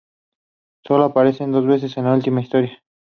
[0.83, 2.81] Sólo aparece dos veces en la historia.